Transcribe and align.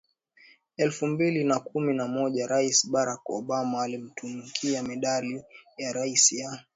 elfu 0.77 1.07
mbili 1.07 1.43
na 1.43 1.59
kumi 1.59 1.93
na 1.93 2.07
moja 2.07 2.47
Rais 2.47 2.89
Barack 2.89 3.29
Obama 3.29 3.83
alimtunukia 3.83 4.83
Medali 4.83 5.43
ya 5.77 5.93
Rais 5.93 6.31
ya 6.31 6.63